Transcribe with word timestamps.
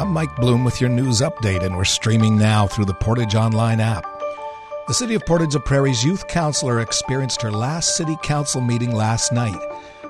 I'm 0.00 0.14
Mike 0.14 0.34
Bloom 0.36 0.64
with 0.64 0.80
your 0.80 0.88
news 0.88 1.20
update, 1.20 1.62
and 1.62 1.76
we're 1.76 1.84
streaming 1.84 2.38
now 2.38 2.66
through 2.66 2.86
the 2.86 2.94
Portage 2.94 3.34
Online 3.34 3.80
app. 3.80 4.06
The 4.88 4.94
City 4.94 5.14
of 5.14 5.26
Portage 5.26 5.54
la 5.54 5.60
Prairie's 5.60 6.02
youth 6.02 6.26
councillor 6.26 6.80
experienced 6.80 7.42
her 7.42 7.50
last 7.50 7.98
city 7.98 8.16
council 8.22 8.62
meeting 8.62 8.94
last 8.94 9.30
night. 9.30 9.60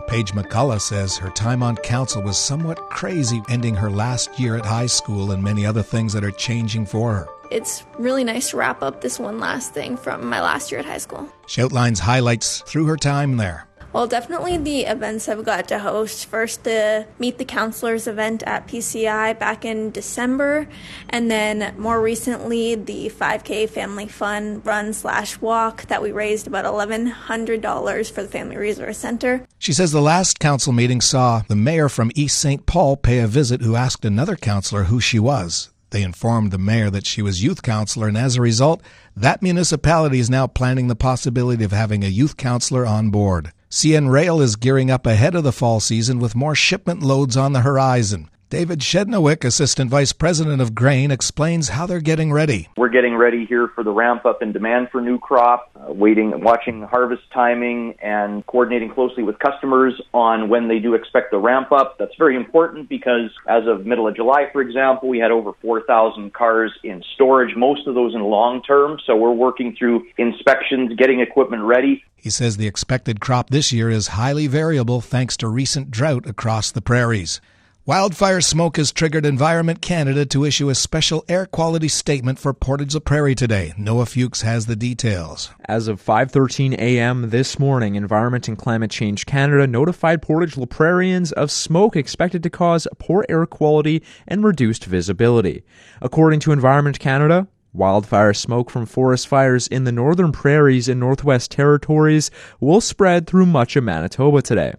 Paige 0.06 0.30
McCullough 0.30 0.80
says 0.80 1.16
her 1.16 1.30
time 1.30 1.64
on 1.64 1.74
council 1.78 2.22
was 2.22 2.38
somewhat 2.38 2.78
crazy, 2.90 3.42
ending 3.48 3.74
her 3.74 3.90
last 3.90 4.38
year 4.38 4.56
at 4.56 4.64
high 4.64 4.86
school 4.86 5.32
and 5.32 5.42
many 5.42 5.66
other 5.66 5.82
things 5.82 6.12
that 6.12 6.22
are 6.22 6.30
changing 6.30 6.86
for 6.86 7.12
her. 7.12 7.26
It's 7.50 7.84
really 7.98 8.22
nice 8.22 8.50
to 8.50 8.58
wrap 8.58 8.84
up 8.84 9.00
this 9.00 9.18
one 9.18 9.40
last 9.40 9.74
thing 9.74 9.96
from 9.96 10.24
my 10.24 10.40
last 10.40 10.70
year 10.70 10.78
at 10.78 10.86
high 10.86 10.98
school. 10.98 11.28
She 11.48 11.62
outlines 11.62 11.98
highlights 11.98 12.60
through 12.60 12.86
her 12.86 12.96
time 12.96 13.38
there. 13.38 13.66
Well, 13.92 14.06
definitely 14.06 14.56
the 14.56 14.82
events 14.82 15.28
I've 15.28 15.44
got 15.44 15.66
to 15.68 15.80
host. 15.80 16.26
First, 16.26 16.62
the 16.62 17.08
Meet 17.18 17.38
the 17.38 17.44
Councillors 17.44 18.06
event 18.06 18.44
at 18.44 18.68
PCI 18.68 19.36
back 19.36 19.64
in 19.64 19.90
December, 19.90 20.68
and 21.08 21.28
then 21.28 21.74
more 21.76 22.00
recently, 22.00 22.76
the 22.76 23.10
5K 23.10 23.68
Family 23.68 24.06
Fun 24.06 24.62
Run 24.62 24.92
slash 24.92 25.40
Walk 25.40 25.86
that 25.86 26.02
we 26.02 26.12
raised 26.12 26.46
about 26.46 26.66
$1,100 26.66 28.12
for 28.12 28.22
the 28.22 28.28
Family 28.28 28.56
Resource 28.56 28.96
Center. 28.96 29.44
She 29.58 29.72
says 29.72 29.90
the 29.90 30.00
last 30.00 30.38
council 30.38 30.72
meeting 30.72 31.00
saw 31.00 31.42
the 31.48 31.56
mayor 31.56 31.88
from 31.88 32.12
East 32.14 32.38
St. 32.38 32.66
Paul 32.66 32.96
pay 32.96 33.18
a 33.18 33.26
visit 33.26 33.60
who 33.60 33.74
asked 33.74 34.04
another 34.04 34.36
councillor 34.36 34.84
who 34.84 35.00
she 35.00 35.18
was. 35.18 35.70
They 35.90 36.04
informed 36.04 36.52
the 36.52 36.58
mayor 36.58 36.90
that 36.90 37.06
she 37.06 37.22
was 37.22 37.42
youth 37.42 37.62
councillor, 37.62 38.06
and 38.06 38.16
as 38.16 38.36
a 38.36 38.40
result, 38.40 38.82
that 39.16 39.42
municipality 39.42 40.20
is 40.20 40.30
now 40.30 40.46
planning 40.46 40.86
the 40.86 40.94
possibility 40.94 41.64
of 41.64 41.72
having 41.72 42.04
a 42.04 42.08
youth 42.08 42.36
councillor 42.36 42.86
on 42.86 43.10
board. 43.10 43.50
CN 43.70 44.10
Rail 44.10 44.40
is 44.40 44.56
gearing 44.56 44.90
up 44.90 45.06
ahead 45.06 45.36
of 45.36 45.44
the 45.44 45.52
fall 45.52 45.78
season 45.78 46.18
with 46.18 46.34
more 46.34 46.56
shipment 46.56 47.04
loads 47.04 47.36
on 47.36 47.52
the 47.52 47.60
horizon. 47.60 48.28
David 48.50 48.80
Shednowick, 48.80 49.44
Assistant 49.44 49.92
Vice 49.92 50.12
President 50.12 50.60
of 50.60 50.74
Grain, 50.74 51.12
explains 51.12 51.68
how 51.68 51.86
they're 51.86 52.00
getting 52.00 52.32
ready. 52.32 52.68
We're 52.76 52.88
getting 52.88 53.14
ready 53.14 53.46
here 53.46 53.68
for 53.76 53.84
the 53.84 53.92
ramp 53.92 54.26
up 54.26 54.42
in 54.42 54.50
demand 54.50 54.88
for 54.90 55.00
new 55.00 55.20
crop, 55.20 55.70
uh, 55.76 55.92
waiting, 55.92 56.40
watching 56.42 56.82
harvest 56.82 57.22
timing, 57.32 57.94
and 58.02 58.44
coordinating 58.46 58.90
closely 58.90 59.22
with 59.22 59.38
customers 59.38 60.02
on 60.12 60.48
when 60.48 60.66
they 60.66 60.80
do 60.80 60.94
expect 60.94 61.30
the 61.30 61.38
ramp 61.38 61.70
up. 61.70 61.96
That's 61.96 62.16
very 62.18 62.34
important 62.34 62.88
because 62.88 63.30
as 63.46 63.68
of 63.68 63.86
middle 63.86 64.08
of 64.08 64.16
July, 64.16 64.48
for 64.52 64.60
example, 64.60 65.08
we 65.08 65.20
had 65.20 65.30
over 65.30 65.52
4,000 65.62 66.34
cars 66.34 66.72
in 66.82 67.04
storage, 67.14 67.54
most 67.54 67.86
of 67.86 67.94
those 67.94 68.16
in 68.16 68.20
long 68.20 68.64
term. 68.64 68.98
So 69.06 69.14
we're 69.14 69.30
working 69.30 69.76
through 69.78 70.06
inspections, 70.18 70.96
getting 70.98 71.20
equipment 71.20 71.62
ready. 71.62 72.02
He 72.16 72.30
says 72.30 72.56
the 72.56 72.66
expected 72.66 73.20
crop 73.20 73.50
this 73.50 73.72
year 73.72 73.90
is 73.90 74.08
highly 74.08 74.48
variable 74.48 75.00
thanks 75.00 75.36
to 75.36 75.46
recent 75.46 75.92
drought 75.92 76.26
across 76.26 76.72
the 76.72 76.82
prairies. 76.82 77.40
Wildfire 77.86 78.42
smoke 78.42 78.76
has 78.76 78.92
triggered 78.92 79.24
Environment 79.24 79.80
Canada 79.80 80.26
to 80.26 80.44
issue 80.44 80.68
a 80.68 80.74
special 80.74 81.24
air 81.30 81.46
quality 81.46 81.88
statement 81.88 82.38
for 82.38 82.52
Portage 82.52 82.92
la 82.92 83.00
Prairie 83.00 83.34
today. 83.34 83.72
Noah 83.78 84.04
Fuchs 84.04 84.42
has 84.42 84.66
the 84.66 84.76
details. 84.76 85.48
As 85.66 85.88
of 85.88 85.98
5:13 85.98 86.74
a.m. 86.74 87.30
this 87.30 87.58
morning, 87.58 87.94
Environment 87.94 88.46
and 88.48 88.58
Climate 88.58 88.90
Change 88.90 89.24
Canada 89.24 89.66
notified 89.66 90.20
Portage 90.20 90.58
la 90.58 90.66
Prairians 90.66 91.32
of 91.32 91.50
smoke 91.50 91.96
expected 91.96 92.42
to 92.42 92.50
cause 92.50 92.86
poor 92.98 93.24
air 93.30 93.46
quality 93.46 94.02
and 94.28 94.44
reduced 94.44 94.84
visibility. 94.84 95.62
According 96.02 96.40
to 96.40 96.52
Environment 96.52 96.98
Canada, 96.98 97.48
Wildfire 97.72 98.34
smoke 98.34 98.68
from 98.68 98.84
forest 98.84 99.26
fires 99.26 99.66
in 99.66 99.84
the 99.84 99.92
northern 99.92 100.32
prairies 100.32 100.86
and 100.86 101.00
northwest 101.00 101.50
territories 101.50 102.30
will 102.60 102.82
spread 102.82 103.26
through 103.26 103.46
much 103.46 103.74
of 103.74 103.84
Manitoba 103.84 104.42
today. 104.42 104.74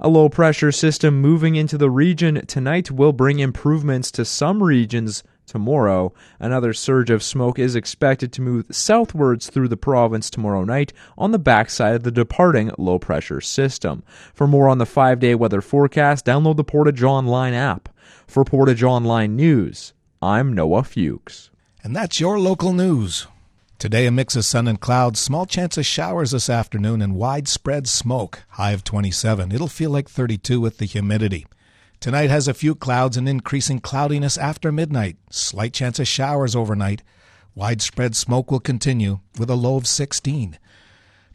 A 0.00 0.08
low 0.08 0.28
pressure 0.28 0.70
system 0.70 1.20
moving 1.20 1.56
into 1.56 1.76
the 1.76 1.90
region 1.90 2.46
tonight 2.46 2.88
will 2.88 3.12
bring 3.12 3.40
improvements 3.40 4.12
to 4.12 4.24
some 4.24 4.62
regions 4.62 5.24
tomorrow. 5.44 6.12
Another 6.38 6.72
surge 6.72 7.10
of 7.10 7.20
smoke 7.20 7.58
is 7.58 7.74
expected 7.74 8.32
to 8.32 8.42
move 8.42 8.66
southwards 8.70 9.50
through 9.50 9.66
the 9.66 9.76
province 9.76 10.30
tomorrow 10.30 10.62
night 10.62 10.92
on 11.16 11.32
the 11.32 11.38
backside 11.38 11.96
of 11.96 12.02
the 12.04 12.12
departing 12.12 12.70
low 12.78 13.00
pressure 13.00 13.40
system. 13.40 14.04
For 14.32 14.46
more 14.46 14.68
on 14.68 14.78
the 14.78 14.86
five 14.86 15.18
day 15.18 15.34
weather 15.34 15.60
forecast, 15.60 16.24
download 16.24 16.56
the 16.56 16.64
Portage 16.64 17.02
Online 17.02 17.54
app. 17.54 17.88
For 18.28 18.44
Portage 18.44 18.84
Online 18.84 19.34
News, 19.34 19.94
I'm 20.22 20.52
Noah 20.52 20.84
Fuchs. 20.84 21.50
And 21.82 21.96
that's 21.96 22.20
your 22.20 22.38
local 22.38 22.72
news. 22.72 23.26
Today, 23.78 24.06
a 24.06 24.10
mix 24.10 24.34
of 24.34 24.44
sun 24.44 24.66
and 24.66 24.80
clouds, 24.80 25.20
small 25.20 25.46
chance 25.46 25.78
of 25.78 25.86
showers 25.86 26.32
this 26.32 26.50
afternoon, 26.50 27.00
and 27.00 27.14
widespread 27.14 27.86
smoke. 27.86 28.42
High 28.48 28.72
of 28.72 28.82
27. 28.82 29.52
It'll 29.52 29.68
feel 29.68 29.90
like 29.90 30.10
32 30.10 30.60
with 30.60 30.78
the 30.78 30.84
humidity. 30.84 31.46
Tonight 32.00 32.28
has 32.28 32.48
a 32.48 32.54
few 32.54 32.74
clouds 32.74 33.16
and 33.16 33.28
increasing 33.28 33.78
cloudiness 33.78 34.36
after 34.36 34.72
midnight. 34.72 35.16
Slight 35.30 35.72
chance 35.72 36.00
of 36.00 36.08
showers 36.08 36.56
overnight. 36.56 37.04
Widespread 37.54 38.16
smoke 38.16 38.50
will 38.50 38.58
continue 38.58 39.20
with 39.38 39.48
a 39.48 39.54
low 39.54 39.76
of 39.76 39.86
16. 39.86 40.58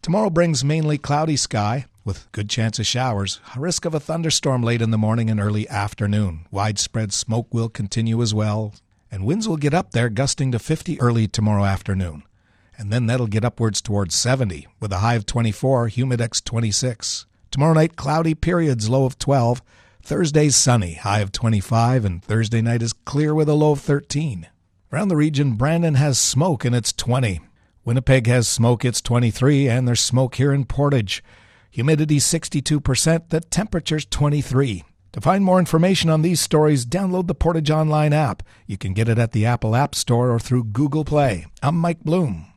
Tomorrow 0.02 0.30
brings 0.30 0.66
mainly 0.66 0.98
cloudy 0.98 1.38
sky 1.38 1.86
with 2.04 2.30
good 2.34 2.50
chance 2.50 2.78
of 2.78 2.86
showers. 2.86 3.40
A 3.56 3.60
risk 3.62 3.86
of 3.86 3.94
a 3.94 4.02
thunderstorm 4.02 4.64
late 4.64 4.82
in 4.82 4.92
the 4.92 4.98
morning 4.98 5.30
and 5.30 5.40
early 5.40 5.66
afternoon. 5.70 6.46
Widespread 6.52 7.14
smoke 7.14 7.54
will 7.54 7.70
continue 7.70 8.22
as 8.22 8.34
well, 8.34 8.74
and 9.10 9.24
winds 9.24 9.48
will 9.48 9.56
get 9.56 9.74
up 9.74 9.92
there, 9.92 10.10
gusting 10.10 10.52
to 10.52 10.60
50 10.60 11.00
early 11.00 11.26
tomorrow 11.30 11.64
afternoon 11.64 12.24
and 12.78 12.92
then 12.92 13.06
that'll 13.06 13.28
get 13.28 13.46
upwards 13.46 13.82
towards 13.82 14.16
70 14.16 14.68
with 14.80 14.92
a 14.92 14.98
high 14.98 15.16
of 15.16 15.26
24, 15.26 15.90
humidex 15.90 16.44
26. 16.44 17.26
Tomorrow 17.52 17.74
night, 17.74 17.96
cloudy 17.96 18.34
periods, 18.34 18.90
low 18.90 19.06
of 19.06 19.20
12. 19.20 19.62
Thursday's 20.02 20.56
sunny, 20.56 20.96
high 20.96 21.20
of 21.20 21.32
25, 21.32 22.04
and 22.04 22.24
Thursday 22.24 22.62
night 22.62 22.82
is 22.82 22.94
clear 22.94 23.34
with 23.34 23.48
a 23.48 23.54
low 23.54 23.72
of 23.72 23.80
13. 23.82 24.48
Around 24.92 25.08
the 25.08 25.16
region, 25.16 25.54
Brandon 25.54 25.96
has 25.96 26.20
smoke 26.20 26.66
and 26.66 26.76
it's 26.76 26.94
20. 26.94 27.42
Winnipeg 27.86 28.28
has 28.28 28.48
smoke, 28.48 28.86
it's 28.86 29.02
23, 29.02 29.68
and 29.68 29.88
there's 29.88 30.00
smoke 30.00 30.36
here 30.36 30.54
in 30.54 30.66
Portage. 30.66 31.24
Humidity 31.72 32.20
62%, 32.20 33.30
the 33.30 33.42
temperature's 33.42 34.06
23. 34.06 34.84
To 35.14 35.22
find 35.22 35.44
more 35.44 35.60
information 35.60 36.10
on 36.10 36.22
these 36.22 36.40
stories, 36.42 36.86
download 36.86 37.28
the 37.28 37.36
Portage 37.36 37.70
Online 37.70 38.14
app. 38.14 38.42
You 38.66 38.78
can 38.78 38.94
get 38.94 39.10
it 39.10 39.20
at 39.20 39.32
the 39.32 39.46
Apple 39.46 39.76
App 39.76 39.96
Store 39.96 40.32
or 40.32 40.40
through 40.40 40.66
Google 40.66 41.06
Play. 41.06 41.46
I'm 41.62 41.78
Mike 41.78 42.02
Bloom. 42.02 42.53